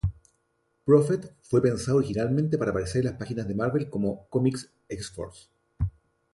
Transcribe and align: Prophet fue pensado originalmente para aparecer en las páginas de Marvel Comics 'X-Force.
Prophet 0.83 1.31
fue 1.43 1.61
pensado 1.61 1.99
originalmente 1.99 2.57
para 2.57 2.71
aparecer 2.71 3.01
en 3.01 3.09
las 3.11 3.19
páginas 3.19 3.47
de 3.47 3.53
Marvel 3.53 3.87
Comics 3.87 4.67
'X-Force. 4.89 5.49